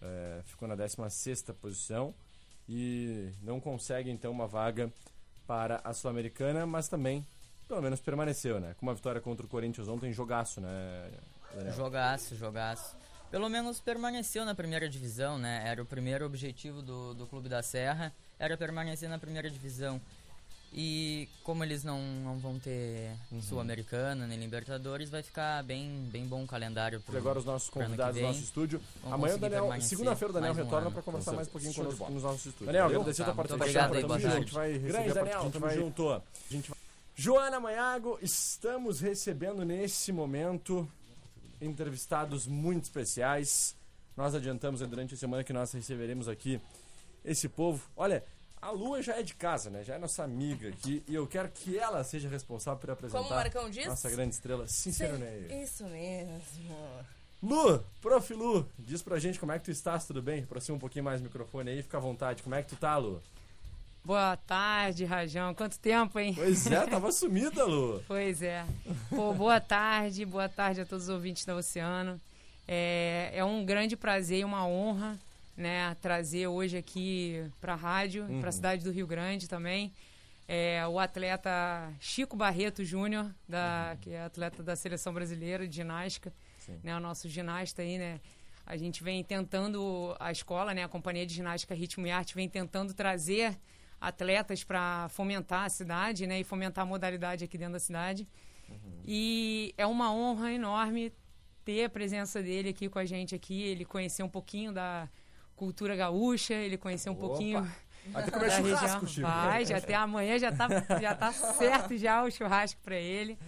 [0.00, 2.12] É, ficou na 16 posição
[2.68, 4.92] e não consegue então uma vaga
[5.46, 7.24] para a Sul-Americana, mas também
[7.68, 8.74] pelo menos permaneceu, né?
[8.74, 11.10] Com uma vitória contra o Corinthians ontem, jogaço, né?
[11.54, 11.72] Daniel?
[11.74, 12.96] Jogaço, jogaço.
[13.30, 15.62] Pelo menos permaneceu na primeira divisão, né?
[15.64, 18.12] Era o primeiro objetivo do, do Clube da Serra,
[18.42, 20.00] era permanecer na primeira divisão.
[20.74, 23.40] E como eles não, não vão ter Uhum.
[23.42, 27.68] Sul-Americana nem Libertadores, vai ficar bem, bem bom o calendário pro E agora os nossos
[27.70, 28.26] convidados do vem.
[28.26, 28.80] nosso estúdio.
[29.04, 32.46] Amanhã Daniel, segunda-feira o Daniel um retorna para conversar mais um pouquinho conosco nos nossos
[32.46, 32.66] estúdios.
[32.66, 33.86] Daniel, agradecer a tá, tua muito participação.
[33.90, 34.36] obrigado aí, boa tarde.
[34.36, 36.10] A gente vai receber Grande a Daniel, a gente tamo vai- junto.
[36.10, 36.78] A gente vai-
[37.14, 40.88] Joana Maiago, estamos recebendo nesse momento
[41.60, 43.76] entrevistados muito especiais.
[44.16, 46.58] Nós adiantamos aí durante a semana que nós receberemos aqui
[47.24, 47.82] esse povo.
[47.96, 48.24] Olha,
[48.60, 49.82] a Lua já é de casa, né?
[49.82, 53.32] Já é nossa amiga aqui e eu quero que ela seja responsável por apresentar Como
[53.32, 53.86] o Marcão diz?
[53.86, 55.52] nossa grande estrela, Sinceroneio.
[55.62, 56.76] Isso mesmo.
[57.42, 58.32] Lu, Prof.
[58.34, 60.44] Lu, diz pra gente como é que tu estás, tudo bem?
[60.44, 62.42] Aproxima um pouquinho mais o microfone aí, fica à vontade.
[62.42, 63.20] Como é que tu tá, Lu?
[64.04, 65.54] Boa tarde, Rajão.
[65.54, 66.32] Quanto tempo, hein?
[66.34, 68.02] Pois é, tava sumida, Lu.
[68.06, 68.64] Pois é.
[69.10, 72.20] Pô, boa tarde, boa tarde a todos os ouvintes da Oceano.
[72.66, 75.18] É, é um grande prazer e uma honra,
[75.56, 78.40] né, trazer hoje aqui para a rádio, Uhum.
[78.40, 79.92] para a cidade do Rio Grande também,
[80.48, 86.32] é, o atleta Chico Barreto Júnior, da, que é atleta da seleção brasileira de ginástica,
[86.58, 86.80] Sim.
[86.82, 88.20] né, o nosso ginasta aí, né,
[88.66, 92.48] a gente vem tentando, a escola, né, a Companhia de Ginástica Ritmo e Arte vem
[92.48, 93.58] tentando trazer
[94.00, 98.26] atletas para fomentar a cidade, né, e fomentar a modalidade aqui dentro da cidade.
[99.04, 101.12] E é uma honra enorme
[101.64, 105.08] ter a presença dele aqui com a gente aqui, ele conhecer um pouquinho da
[105.62, 107.20] cultura gaúcha, ele conhecer um Opa!
[107.28, 107.72] pouquinho
[108.08, 109.06] Vai ter que comer da churrasco.
[109.06, 109.28] Chico.
[109.28, 110.66] Vai, já até amanhã já tá,
[111.00, 113.38] já tá certo já o churrasco para ele,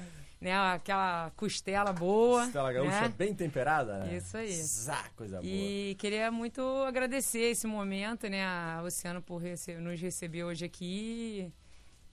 [0.40, 0.54] né?
[0.56, 3.14] Aquela costela boa, Costela gaúcha né?
[3.18, 4.16] bem temperada, né?
[4.16, 4.52] Isso aí.
[4.52, 5.44] Zá, coisa boa.
[5.52, 11.50] E queria muito agradecer esse momento, né, a Oceano por rece- nos receber hoje aqui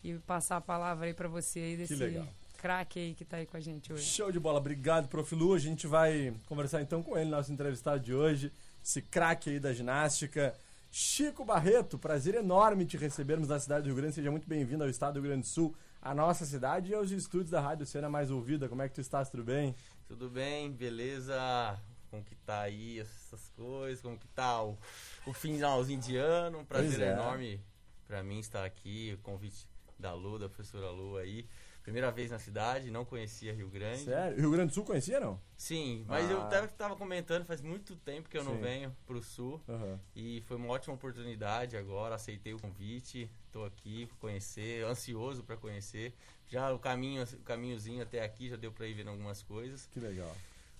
[0.04, 2.26] e passar a palavra aí para você aí desse legal.
[2.58, 4.04] craque aí que tá aí com a gente hoje.
[4.04, 5.36] Show de bola, obrigado, Prof.
[5.36, 5.54] Lu.
[5.54, 8.52] A gente vai conversar então com ele, nosso entrevistado de hoje,
[8.84, 10.56] esse craque aí da ginástica.
[10.92, 14.16] Chico Barreto, prazer enorme te recebermos da cidade do Rio Grande.
[14.16, 17.12] Seja muito bem-vindo ao estado do Rio Grande do Sul, à nossa cidade e aos
[17.12, 18.68] estúdios da Rádio Cena Mais Ouvida.
[18.68, 19.30] Como é que tu estás?
[19.30, 19.74] Tudo bem?
[20.08, 21.80] Tudo bem, beleza?
[22.10, 24.02] Como que tá aí essas coisas?
[24.02, 24.78] Como que tá o,
[25.26, 26.60] o finalzinho de ano?
[26.60, 27.14] Um prazer é.
[27.14, 27.62] enorme
[28.06, 29.14] pra mim estar aqui.
[29.14, 29.66] O convite
[29.98, 31.48] da Lu, da professora Lu aí.
[31.84, 34.04] Primeira vez na cidade, não conhecia Rio Grande.
[34.04, 34.38] Sério?
[34.40, 35.42] Rio Grande do Sul conhecia, não?
[35.58, 36.46] Sim, mas eu Ah.
[36.46, 38.62] até tava comentando, faz muito tempo que eu não Sim.
[38.62, 39.60] venho pro sul.
[39.68, 40.00] Aham.
[40.16, 46.14] E foi uma ótima oportunidade agora, aceitei o convite, tô aqui conhecer, ansioso pra conhecer.
[46.48, 49.88] Já o caminho, o caminhozinho até aqui já deu pra ir vendo algumas coisas.
[49.92, 50.36] Que legal.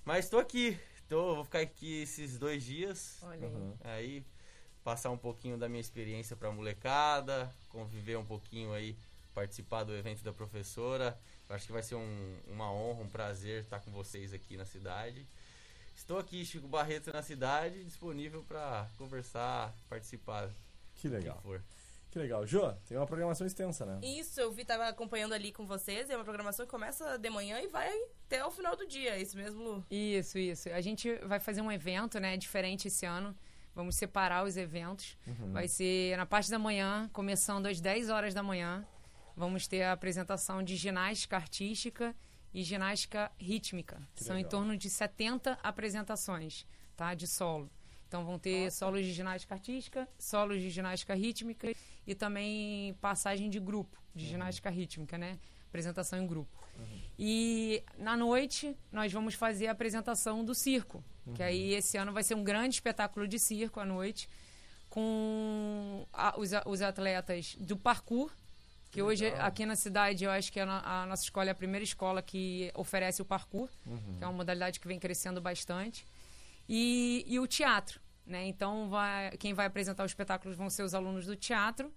[0.06, 0.78] Mas tô aqui,
[1.10, 3.18] tô, vou ficar aqui esses dois dias.
[3.24, 3.54] Olha aí.
[3.54, 3.74] Uhum.
[3.84, 4.26] Aí
[4.84, 8.96] passar um pouquinho da minha experiência pra molecada, conviver um pouquinho aí,
[9.34, 11.18] participar do evento da professora.
[11.50, 14.66] Eu acho que vai ser um- uma honra, um prazer estar com vocês aqui na
[14.66, 15.26] cidade.
[15.96, 20.50] Estou aqui, Chico Barreto, na cidade, disponível para conversar, participar.
[20.96, 21.38] Que legal.
[21.38, 21.64] que for.
[22.12, 22.46] Que legal.
[22.46, 24.00] Jô, tem uma programação extensa, né?
[24.06, 26.10] Isso, eu vi, tava acompanhando ali com vocês.
[26.10, 27.90] É uma programação que começa de manhã e vai
[28.26, 29.12] até o final do dia.
[29.16, 29.86] É isso mesmo, Lu?
[29.90, 30.70] Isso, isso.
[30.70, 33.34] A gente vai fazer um evento, né, diferente esse ano.
[33.74, 35.18] Vamos separar os eventos.
[35.26, 35.54] Uhum.
[35.54, 38.86] Vai ser na parte da manhã, começando às 10 horas da manhã.
[39.36, 42.16] Vamos ter a apresentação de ginástica artística
[42.54, 44.02] e ginástica rítmica.
[44.16, 44.52] Que São em legal.
[44.52, 46.66] torno de 70 apresentações,
[46.98, 47.14] tá?
[47.14, 47.70] De solo.
[48.08, 51.74] Então vão ter solos de ginástica artística, solos de ginástica rítmica
[52.06, 55.40] e também passagem de grupo, de ginástica rítmica, né?
[55.70, 56.52] Apresentação em grupo.
[57.18, 61.02] E na noite nós vamos fazer a apresentação do circo,
[61.36, 64.28] que aí esse ano vai ser um grande espetáculo de circo à noite
[64.90, 68.30] com a- os, os atletas do parkour,
[68.92, 71.56] que hoje aqui na cidade eu acho que a, no- a nossa escola é a
[71.56, 74.16] primeira escola que oferece o parkour, Uhum.
[74.18, 76.06] que é uma modalidade que vem crescendo bastante,
[76.68, 78.00] e, e o teatro.
[78.26, 78.46] Né?
[78.48, 81.92] Então, vai, quem vai apresentar os espetáculos vão ser os alunos do teatro,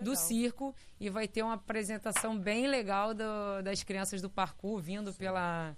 [0.00, 5.12] do circo, e vai ter uma apresentação bem legal do- das crianças do parkour vindo
[5.14, 5.74] pela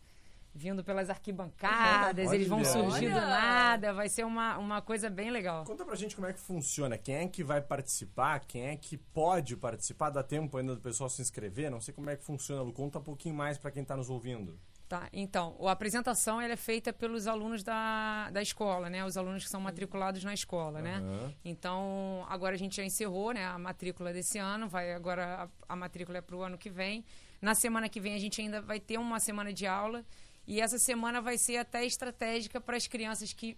[0.55, 2.35] vindo pelas arquibancadas, Olha.
[2.35, 5.65] eles vão surgir do nada, vai ser uma, uma coisa bem legal.
[5.65, 8.97] Conta pra gente como é que funciona, quem é que vai participar, quem é que
[8.97, 12.63] pode participar, dá tempo ainda do pessoal se inscrever, não sei como é que funciona,
[12.63, 14.59] Lu, conta um pouquinho mais pra quem tá nos ouvindo.
[14.93, 19.03] Tá, então, a apresentação ela é feita pelos alunos da, da escola, né?
[19.03, 20.97] Os alunos que são matriculados na escola, né?
[20.97, 21.35] Aham.
[21.43, 23.43] Então, agora a gente já encerrou, né?
[23.47, 27.07] A matrícula desse ano, vai agora a, a matrícula é para o ano que vem.
[27.41, 30.05] Na semana que vem a gente ainda vai ter uma semana de aula
[30.53, 33.57] e essa semana vai ser até estratégica para as crianças que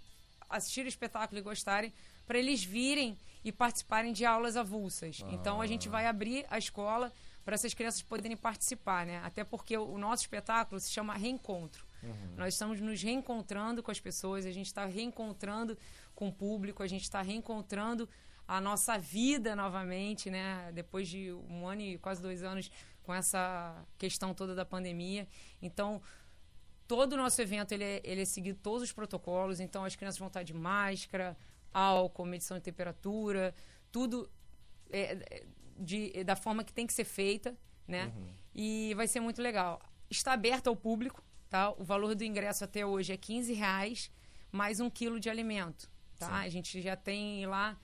[0.49, 1.93] assistiram o espetáculo e gostarem,
[2.25, 5.21] para eles virem e participarem de aulas avulsas.
[5.33, 7.13] Então a gente vai abrir a escola
[7.45, 9.21] para essas crianças poderem participar, né?
[9.25, 11.85] Até porque o, nosso espetáculo se chama Reencontro.
[12.37, 15.77] Nós estamos nos reencontrando com as pessoas, a gente está reencontrando
[16.15, 18.09] com o público, a gente está reencontrando
[18.47, 20.71] a nossa vida novamente, né?
[20.73, 22.71] Depois de um ano e quase dois anos
[23.03, 25.27] com essa questão toda da pandemia.
[25.61, 26.01] Então,
[26.87, 30.19] todo o nosso evento ele é, ele é seguido todos os protocolos, então as crianças
[30.19, 31.37] vão estar de máscara,
[31.73, 33.55] álcool, medição de temperatura,
[33.91, 34.31] tudo
[34.91, 35.47] é, é,
[35.79, 38.13] de, da forma que tem que ser feita, né?
[38.55, 39.81] E vai ser muito legal.
[40.09, 41.71] Está aberto ao público, tá?
[41.73, 44.11] O valor do ingresso até hoje é 15 reais,
[44.53, 46.37] mais um quilo de alimento, tá?
[46.37, 47.77] A gente já tem lá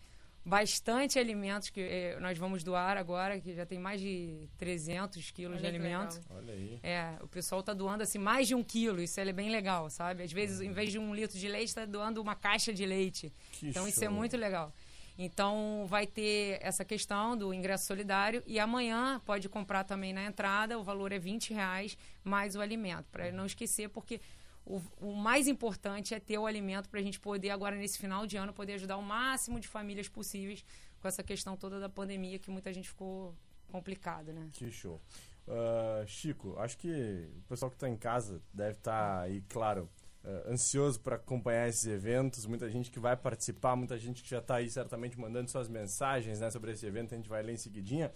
[0.44, 5.58] bastante alimentos que eh, nós vamos doar agora, que já tem mais de 300 quilos
[5.58, 6.16] Olha de alimentos.
[6.16, 6.38] legal.
[6.38, 6.80] Olha aí.
[6.82, 10.22] É, o pessoal tá doando assim mais de um quilo, isso é bem legal, sabe?
[10.22, 13.32] Às vezes, em vez de um litro de leite, tá doando uma caixa de leite.
[13.52, 14.14] Que então isso é show.
[14.14, 14.72] muito legal.
[15.18, 20.78] Então vai ter essa questão do ingresso solidário e amanhã pode comprar também na entrada,
[20.78, 24.18] o valor é 20 reais mais o alimento, para não esquecer, porque
[24.64, 28.26] o, o mais importante é ter o alimento para a gente poder, agora nesse final
[28.26, 30.64] de ano, poder ajudar o máximo de famílias possíveis
[31.00, 33.34] com essa questão toda da pandemia que muita gente ficou
[33.68, 34.48] complicado, né?
[34.52, 35.00] Que show.
[35.48, 39.88] Ah, Chico, acho que o pessoal que está em casa deve estar aí, claro,
[40.24, 42.46] ah, ansioso para acompanhar esses eventos.
[42.46, 46.40] Muita gente que vai participar, muita gente que já está aí certamente mandando suas mensagens
[46.40, 47.14] né, sobre esse evento.
[47.14, 48.12] A gente vai ler em seguidinha.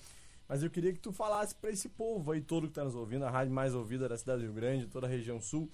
[0.47, 3.25] Mas eu queria que tu falasse para esse povo aí todo que está nos ouvindo,
[3.25, 5.71] a rádio mais ouvida da cidade do Rio Grande, toda a região sul,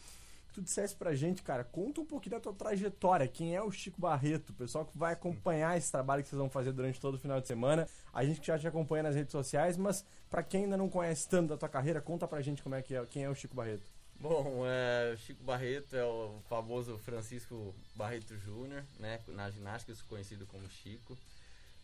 [0.51, 3.27] que tu dissesse pra gente, cara, conta um pouquinho da tua trajetória.
[3.27, 4.51] Quem é o Chico Barreto?
[4.51, 7.41] O pessoal que vai acompanhar esse trabalho que vocês vão fazer durante todo o final
[7.41, 7.89] de semana.
[8.13, 11.29] A gente que já te acompanha nas redes sociais, mas pra quem ainda não conhece
[11.29, 13.55] tanto da tua carreira, conta pra gente como é que é, quem é o Chico
[13.55, 13.89] Barreto.
[14.19, 19.21] Bom, é, o Chico Barreto é o famoso Francisco Barreto Júnior, né?
[19.29, 21.17] Na ginástica eu sou conhecido como Chico.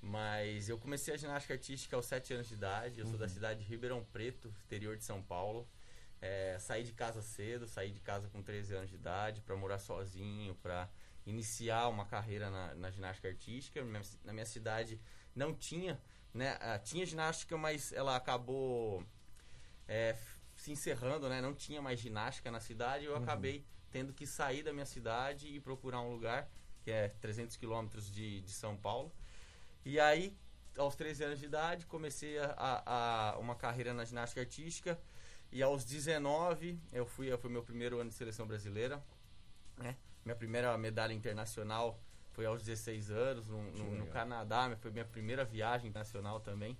[0.02, 3.00] Mas eu comecei a ginástica artística aos 7 anos de idade.
[3.00, 5.66] Eu sou da cidade de Ribeirão Preto, interior de São Paulo.
[6.20, 9.78] É, saí de casa cedo, saí de casa com 13 anos de idade para morar
[9.78, 10.88] sozinho, para
[11.26, 13.80] iniciar uma carreira na, na ginástica artística.
[13.80, 15.00] Na minha, na minha cidade
[15.34, 16.00] não tinha,
[16.32, 16.56] né?
[16.60, 19.04] ah, tinha ginástica, mas ela acabou
[19.86, 20.16] é,
[20.54, 21.40] se encerrando, né?
[21.40, 23.04] Não tinha mais ginástica na cidade.
[23.04, 23.22] Eu Uhum.
[23.22, 26.48] acabei tendo que sair da minha cidade e procurar um lugar
[26.82, 29.12] que é 300 quilômetros de, de São Paulo.
[29.84, 30.36] E aí,
[30.76, 34.98] aos 13 anos de idade, comecei a, a- a- uma carreira na ginástica artística.
[35.52, 39.02] E aos 19, eu fui, foi meu primeiro ano de seleção brasileira.
[39.78, 39.96] Né?
[40.24, 41.98] Minha primeira medalha internacional
[42.32, 44.06] foi aos 16 anos, no, no- no.
[44.08, 44.76] Canadá.
[44.80, 46.76] Foi minha primeira viagem internacional também.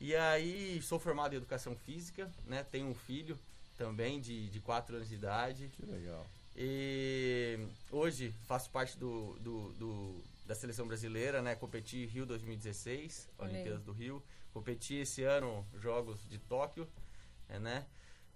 [0.00, 2.64] E aí, sou formado em educação física, né?
[2.64, 3.38] Tenho um filho
[3.78, 5.68] também de, de 4 anos de idade.
[5.74, 6.26] Que legal.
[6.56, 7.58] E
[7.90, 11.54] hoje faço parte do, do- do- da seleção brasileira, né?
[11.54, 13.54] Competi Rio 2016, Olha aí.
[13.54, 14.22] Olimpíadas do Rio.
[14.52, 16.86] Competi esse ano Jogos de Tóquio,
[17.48, 17.86] né?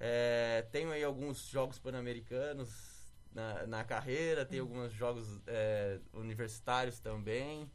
[0.01, 2.71] É, tenho aí alguns Jogos Pan-Americanos
[3.33, 7.68] na, na carreira, tenho alguns Jogos é, universitários também.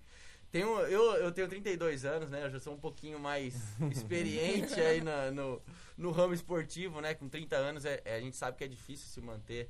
[0.51, 2.45] Tenho, eu, eu tenho 32 anos, né?
[2.45, 3.55] Eu já sou um pouquinho mais
[3.91, 5.61] experiente aí na- no,
[5.97, 7.13] no ramo esportivo, né?
[7.15, 9.69] Com 30 anos é, é- a gente sabe que é difícil se manter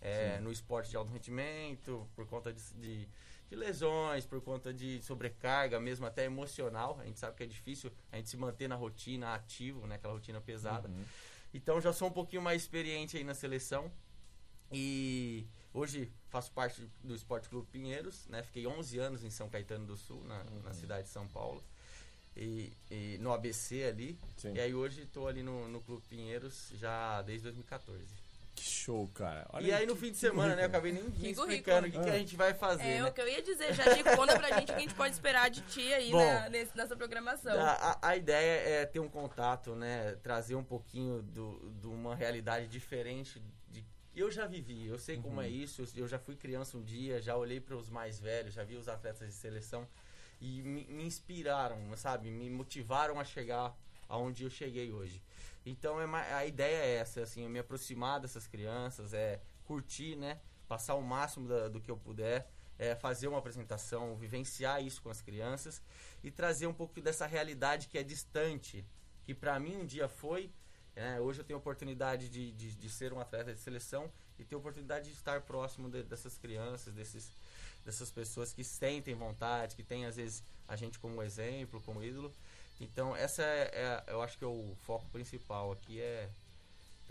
[0.00, 3.08] é, no esporte de alto rendimento por conta de, de,
[3.52, 6.98] de lesões, por conta de sobrecarga, mesmo até emocional.
[6.98, 9.96] A gente sabe que é difícil a gente se manter na rotina ativo, né?
[9.96, 10.88] Aquela rotina pesada.
[10.88, 11.04] Uhum.
[11.52, 13.92] Então já sou um pouquinho mais experiente aí na seleção.
[14.72, 18.42] E hoje faço parte do Esporte Clube Pinheiros, né?
[18.42, 21.62] Fiquei 11 anos em São Caetano do Sul, na, na cidade de São Paulo.
[22.34, 24.18] E, e no ABC ali.
[24.38, 24.54] Sim.
[24.54, 28.21] E aí hoje estou ali no, no Clube Pinheiros já desde 2014.
[28.54, 29.46] Que show, cara.
[29.52, 30.62] Olha e aí no que- fim de que semana, né?
[30.62, 32.12] Eu acabei nem Que explicando o que, que Ah.
[32.12, 33.08] a gente vai fazer, É né?
[33.08, 35.14] o que eu ia dizer, já te conta pra gente o que a gente pode
[35.14, 37.58] esperar de ti aí Bom, na- nesse- nessa programação.
[37.58, 40.16] A, a- a ideia é ter um contato, né?
[40.22, 43.82] Trazer um pouquinho do- de uma realidade diferente de
[44.14, 45.42] eu já vivi, eu sei como Uhum.
[45.42, 48.52] é isso, eu, eu já fui criança um dia, já olhei para os mais velhos,
[48.52, 49.88] já vi os atletas de seleção
[50.38, 52.30] e me, me inspiraram, sabe?
[52.30, 53.74] Me motivaram a chegar
[54.12, 55.22] aonde eu cheguei hoje.
[55.64, 60.38] Então é a ideia é essa, assim, me aproximar dessas crianças, é curtir, né?
[60.68, 62.48] Passar o máximo da- do que eu puder,
[62.78, 65.80] é fazer uma apresentação, vivenciar isso com as crianças
[66.22, 68.84] e trazer um pouco dessa realidade que é distante,
[69.24, 70.50] que para mim um dia foi.
[70.94, 71.18] né?
[71.20, 74.54] hoje eu tenho a oportunidade de, de, de ser um atleta de seleção e ter
[74.56, 77.30] a oportunidade de estar próximo de- dessas crianças, desses,
[77.82, 82.30] dessas pessoas que sentem vontade, que têm às vezes a gente como exemplo, como ídolo.
[82.82, 86.28] Então essa é, é- eu acho que é o foco principal aqui é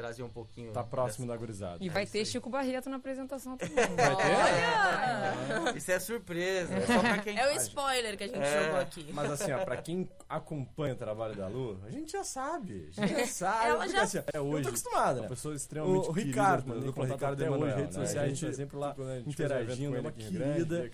[0.01, 0.71] trazer um pouquinho.
[0.71, 1.77] Tá próximo da gurizada.
[1.79, 3.75] E vai ter Chico Barreto na apresentação também.
[3.95, 5.77] Vai Olha!
[5.77, 8.79] Isso é surpresa, é só pra quem É o spoiler que a gente É, jogou
[8.79, 9.05] aqui.
[9.13, 12.89] Mas assim, ó, pra quem acompanha o trabalho da Lu, a gente já sabe.
[12.97, 13.67] A gente já sabe.
[13.67, 14.63] Ela já- assim, É eu hoje.
[14.63, 15.21] tô acostumado, né?
[15.21, 16.91] Uma pessoa extremamente o, o querida, Ricardo, mandando né?
[16.93, 18.05] contato Ricardo Emanuel, hoje, redes né?
[18.05, 20.91] sociais, a gente tá gente- sempre lá evento interagindo, com é uma querida.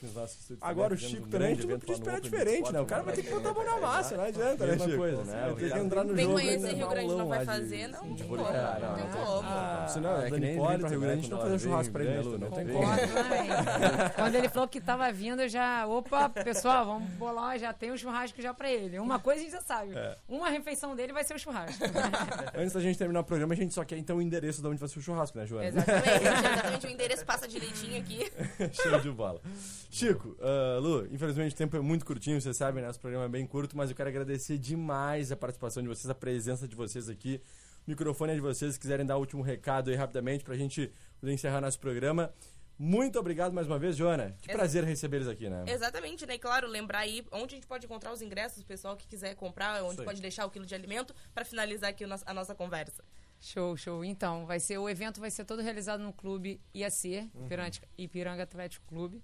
[0.61, 2.81] Agora o também, Chico um também, a gente não podia esperar diferente, né?
[2.81, 4.97] O cara vai ter que botar a mão na massa, não adianta, né, Mesma Chico?
[4.97, 5.41] coisa, né?
[5.41, 6.35] Vai O ter que entrar no Tem jogo.
[6.37, 9.47] conhecer ainda Rio um Grande não vai fazer, não tem não tem não, como.
[9.47, 11.53] ah, Senão, É a que Dani nem pra pra Rio Grande, a gente não fazer
[11.53, 12.37] um churrasco pra ele, né, Lu?
[12.37, 12.79] Não tem como.
[12.79, 13.49] Concordo também.
[14.15, 15.85] Quando ele falou que tava vindo, eu já.
[15.87, 18.99] Opa, pessoal, vamos bolar, já tem um churrasco já pra ele.
[18.99, 19.95] Uma coisa a gente já sabe.
[19.95, 20.17] É.
[20.27, 21.83] Uma refeição dele vai ser o churrasco.
[22.55, 24.79] Antes da gente terminar o programa, a gente só quer então o endereço de onde
[24.79, 25.67] vai ser o churrasco, né, Joana?
[25.67, 26.87] Exatamente, exatamente.
[26.87, 28.31] O endereço passa direitinho aqui.
[28.73, 29.41] Show de bola.
[29.89, 32.87] Chico, ah, Lu, infelizmente o tempo é muito curtinho, vocês sabem, né?
[32.87, 36.15] Nosso programa é bem curto, mas eu quero agradecer demais a participação de vocês, a
[36.15, 37.41] presença de vocês aqui.
[37.87, 41.33] Microfone é de vocês, se quiserem dar o último recado aí rapidamente pra gente poder
[41.33, 42.33] encerrar nosso programa.
[42.77, 44.35] Muito obrigado mais uma vez, Joana.
[44.41, 45.63] Que Ex- prazer receber eles aqui, né?
[45.67, 46.35] Exatamente, né?
[46.35, 49.33] E claro, lembrar aí onde a gente pode encontrar os ingressos, o pessoal que quiser
[49.35, 53.03] comprar, onde pode deixar o quilo de alimento, pra finalizar aqui a nossa conversa.
[53.39, 54.03] Show, show.
[54.05, 57.45] Então, vai ser o evento vai ser todo realizado no clube IAC, Uhum.
[57.45, 59.23] Ipiranga, Ipiranga Atlético Clube,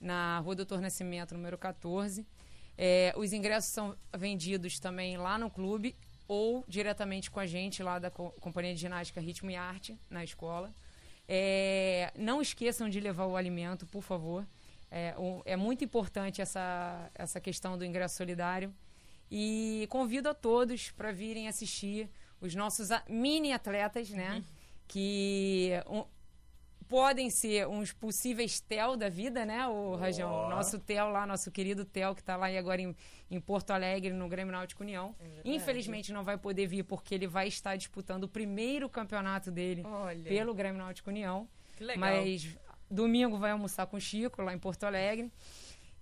[0.00, 2.24] na Rua Doutor Nascimento, número 14.
[2.78, 5.96] É, os ingressos são vendidos também lá no clube
[6.32, 10.24] ou diretamente com a gente lá da co- Companhia de Ginástica Ritmo e Arte, na
[10.24, 10.72] escola.
[11.28, 14.46] É, não esqueçam de levar o alimento, por favor.
[14.90, 15.14] É,
[15.44, 18.74] é muito importante essa, essa questão do ingresso solidário.
[19.30, 22.08] E convido a todos para virem assistir
[22.40, 24.42] os nossos mini atletas, né?
[24.88, 26.04] Que um-
[26.92, 29.66] podem ser uns possíveis Tel da vida, né?
[29.66, 32.94] O Rajão, o nosso Tel lá, nosso querido Tel, que está lá e agora em,
[33.30, 35.16] em Porto Alegre, no Grêmio Náutico União.
[35.42, 40.22] Infelizmente não vai poder vir porque ele vai estar disputando o primeiro campeonato dele Olha.
[40.22, 41.48] pelo Grêmio Náutico União.
[41.78, 41.98] Que legal.
[41.98, 42.58] Mas
[42.90, 45.32] domingo vai almoçar com o Chico lá em Porto Alegre.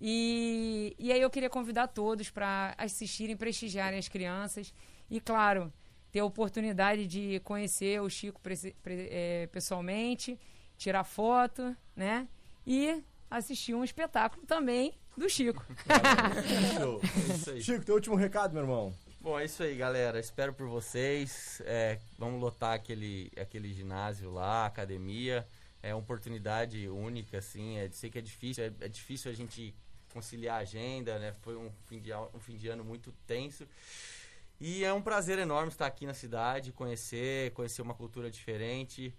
[0.01, 4.74] E, e aí eu queria convidar todos para assistirem, prestigiarem as crianças.
[5.09, 5.72] E, claro,
[6.11, 8.41] ter a oportunidade de conhecer o Chico
[8.86, 10.36] eh, pessoalmente,
[10.81, 12.26] tirar foto, né?
[12.66, 15.64] E assistir um espetáculo também do Chico.
[16.74, 17.01] Show.
[17.05, 17.62] É isso aí.
[17.62, 18.95] Chico, teu último recado, meu irmão.
[19.20, 20.18] Bom, é isso aí, galera.
[20.18, 21.61] Espero por vocês.
[21.66, 25.47] É, vamos lotar aquele, aquele ginásio lá, academia.
[25.83, 27.76] É uma oportunidade única, assim.
[27.76, 29.74] É, sei que é difícil, é, é difícil a gente
[30.14, 31.35] conciliar a agenda, né?
[31.43, 33.68] Foi um fim, de, um fim de ano muito tenso.
[34.59, 39.14] E é um prazer enorme estar aqui na cidade, conhecer, conhecer uma cultura diferente.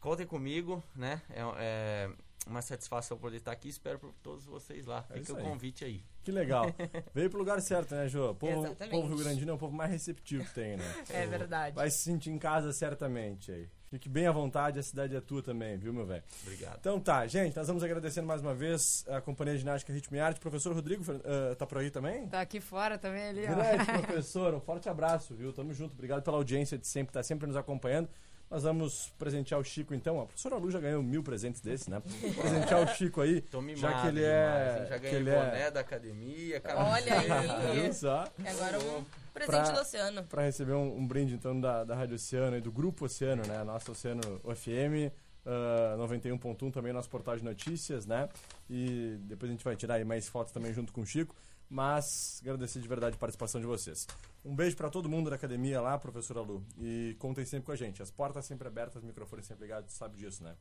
[0.00, 1.20] Contem comigo, né?
[1.30, 2.10] É, é
[2.46, 3.68] uma satisfação poder estar aqui.
[3.68, 5.04] Espero por todos vocês lá.
[5.10, 6.02] É Fica o convite aí.
[6.22, 6.66] Que legal.
[7.14, 8.34] Veio pro lugar certo, né, Jô?
[8.34, 8.90] Povo, Exatamente.
[8.90, 10.84] povo Rio Grandino é o povo mais receptivo que tem, né?
[11.10, 11.74] É verdade.
[11.74, 13.68] Vai se sentir em casa certamente aí.
[13.90, 16.22] Fique bem à vontade, a cidade é tua também, viu, meu velho?
[16.42, 16.76] Obrigado.
[16.78, 20.20] Então tá, gente, nós vamos agradecendo mais uma vez a Companhia de Ginástica Ritmo e
[20.20, 20.38] Arte.
[20.38, 22.28] Professor Rodrigo, eh, tá por aí também?
[22.28, 23.54] Tá aqui fora também ali, ó.
[23.54, 25.54] Grande professor, um forte abraço, viu?
[25.54, 28.10] Tamo junto, obrigado pela audiência de sempre, tá sempre nos acompanhando.
[28.50, 30.20] Nós vamos presentear o Chico então.
[30.20, 32.00] A professora Lu já ganhou mil presentes desses, né?
[32.40, 34.78] Presentear o Chico aí, Tô mimado já que ele demais, é.
[34.80, 34.86] hein?
[34.88, 37.80] Já que ganhei ele boné é da academia, Olha aí.
[37.82, 38.26] Viu só?
[38.38, 40.22] E agora um presente Pra- do Oceano.
[40.24, 43.62] Para receber um, um brinde então da, da Rádio Oceano e do Grupo Oceano, né?
[43.64, 45.12] Nossa Oceano UFM.
[45.44, 48.28] ah, 91.1 também nosso portal de notícias, né?
[48.70, 51.34] E depois a gente vai tirar aí mais fotos também junto com o Chico.
[51.70, 54.06] Mas agradecer de verdade a participação de vocês.
[54.44, 56.64] Um beijo para todo mundo da academia lá, professora Lu.
[56.78, 58.02] E contem sempre com a gente.
[58.02, 60.54] As portas sempre abertas, os microfones sempre ligados, sabe disso, né?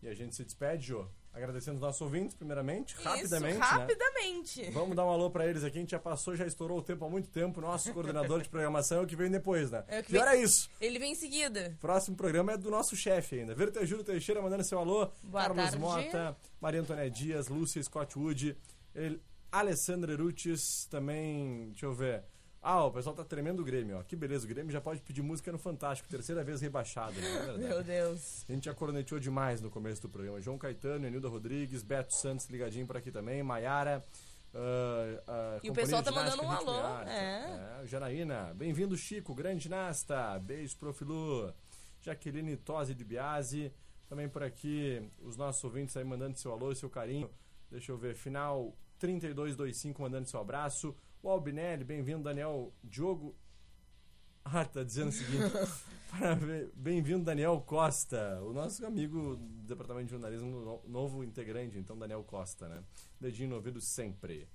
[0.00, 3.80] E a gente se despede, Jô, agradecendo os nossos ouvintes, primeiramente, rapidamente, Isso, né?
[3.80, 4.70] rapidamente.
[4.70, 7.04] Vamos dar um alô pra eles aqui, a gente já passou, já estourou o tempo
[7.04, 7.60] há muito tempo.
[7.60, 9.84] Nosso coordenador de programação é o que vem depois, né?
[9.88, 10.70] É o que Pior vem- é isso.
[10.80, 11.76] Ele vem em seguida.
[11.80, 13.56] Próximo programa é do nosso chefe ainda.
[13.56, 15.10] Vertejuro Teixeira mandando seu alô.
[15.24, 15.78] Boa Carlos tarde.
[15.78, 18.56] Mota, Maria Antônia Dias, Lúcia Scott Wood,
[18.94, 22.24] ele, Alessandra Erutis, também, deixa eu ver.
[22.60, 24.02] Ah, o pessoal tá tremendo o Grêmio, ó.
[24.02, 27.54] Que beleza, o Grêmio já pode pedir música no Fantástico, terceira vez rebaixado, né?
[27.54, 27.56] É.
[27.56, 28.44] Meu Deus.
[28.48, 30.40] A gente já corneteou demais no começo do programa.
[30.40, 34.04] João Caetano, Enilda Rodrigues, Beto Santos ligadinho por aqui também, Maiara.
[34.54, 37.80] ah, ah, E o pessoal tá mandando um alô, é.
[37.82, 40.38] É, Janaína, bem-vindo Chico, grande ginasta.
[40.40, 41.54] Beijo, Profilu.
[42.02, 43.72] Jaqueline Tosi de Biase.
[44.08, 47.30] Também por aqui, os nossos ouvintes aí mandando seu alô e seu carinho.
[47.70, 50.94] Deixa eu ver, final 3225 mandando seu abraço.
[51.22, 53.34] O Albinelli, bem-vindo, Daniel Diogo.
[54.44, 55.52] Ah, tá dizendo o seguinte.
[56.74, 62.24] Bem-vindo, Daniel Costa, o nosso amigo do Departamento de Jornalismo, no- novo integrante, então, Daniel
[62.24, 62.82] Costa, né?
[63.20, 64.48] Dedinho no ouvido sempre.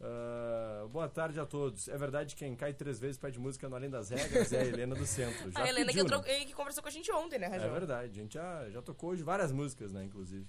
[0.00, 1.86] Ah, boa tarde a todos.
[1.88, 4.64] É verdade que quem cai três vezes pede música no Além das Regras é a
[4.64, 5.50] Helena do Centro.
[5.52, 6.44] Já a Helena pediu, que, né?
[6.44, 7.70] que conversou com a gente ontem, né, É Rajão?
[7.72, 10.44] verdade, a gente já, já tocou hoje várias músicas, né, inclusive.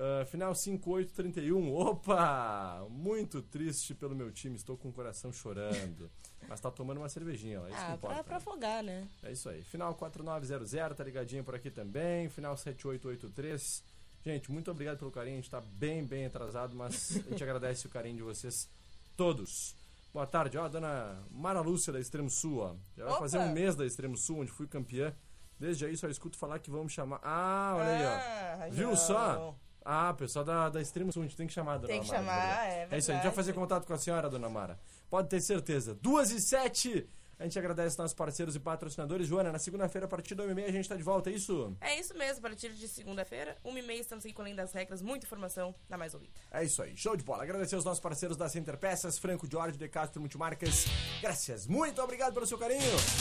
[0.00, 1.74] Ah, final 5831.
[1.74, 2.86] Opa!
[2.88, 6.08] Muito triste pelo meu time, estou com o coração chorando.
[6.48, 8.14] Mas tá tomando uma cervejinha lá, isso que Ah, importa.
[8.14, 8.36] pra, pra né?
[8.38, 9.08] afogar, né?
[9.24, 9.62] É isso aí.
[9.64, 12.28] Final 4900, tá ligadinho por aqui também.
[12.28, 13.82] Final 7883.
[14.24, 15.34] Gente, muito obrigado pelo carinho.
[15.34, 18.68] A gente tá bem, bem atrasado, mas a gente agradece o carinho de vocês
[19.16, 19.74] todos.
[20.12, 22.74] Boa tarde, ó, a dona Mara Lúcia da Extremo Sul, ó.
[22.96, 23.20] Já vai Opa!
[23.22, 25.14] fazer um mês da Extremo Sul, onde fui campeã.
[25.60, 27.20] Desde aí só escuto falar que vamos chamar.
[27.22, 28.70] Ah, olha aí, Ah, ó.
[28.70, 29.54] Viu só?
[29.90, 32.08] Ah, pessoal da, da Extremo Sul, a gente tem que chamar a dona Tem que
[32.08, 32.18] Mara.
[32.18, 32.68] chamar, verdade.
[32.68, 33.34] é É isso aí, a gente vai verdade.
[33.36, 34.78] fazer contato com a senhora, dona Mara.
[35.08, 35.94] Pode ter certeza.
[35.94, 37.08] Duas e sete.
[37.38, 39.28] A gente agradece nossos parceiros e patrocinadores.
[39.28, 41.76] Joana, na segunda-feira, a partir da 1 a gente tá de volta, é isso?
[41.80, 44.72] É isso mesmo, a partir de segunda-feira, uma e meia, estamos aqui com Além das
[44.72, 46.32] Regras, muita informação na Mais Ouvida.
[46.50, 47.44] É isso aí, show de bola.
[47.44, 50.86] Agradecer aos nossos parceiros da Center Peças, Franco Jorge, De Castro Multimarcas.
[51.22, 52.80] Graças, muito obrigado pelo seu carinho.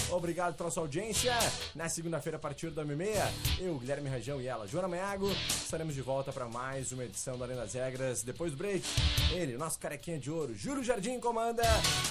[0.10, 1.36] Obrigado pela sua audiência.
[1.76, 2.88] Na segunda-feira, a partir da 1
[3.60, 7.46] eu, Guilherme Rajão e ela, Joana Maiago, estaremos de volta para mais uma edição da
[7.46, 8.24] Além das Regras.
[8.24, 8.84] Depois do break,
[9.32, 11.62] ele, nosso carequinha de ouro, Júlio Jardim comanda,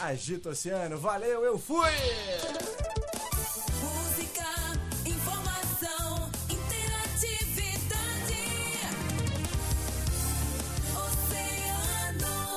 [0.01, 0.97] agita o oceano.
[0.99, 1.96] Valeu, eu fui!
[2.05, 3.06] Yeah!